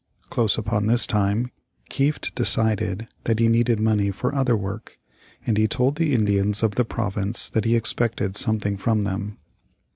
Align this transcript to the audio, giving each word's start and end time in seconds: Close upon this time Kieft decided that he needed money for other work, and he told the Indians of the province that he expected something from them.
Close 0.31 0.57
upon 0.57 0.87
this 0.87 1.05
time 1.05 1.51
Kieft 1.91 2.33
decided 2.33 3.07
that 3.25 3.37
he 3.37 3.47
needed 3.47 3.79
money 3.79 4.09
for 4.09 4.33
other 4.33 4.57
work, 4.57 4.97
and 5.45 5.59
he 5.59 5.67
told 5.67 5.95
the 5.97 6.15
Indians 6.15 6.63
of 6.63 6.73
the 6.73 6.83
province 6.83 7.51
that 7.51 7.65
he 7.65 7.75
expected 7.75 8.35
something 8.35 8.77
from 8.77 9.03
them. 9.03 9.37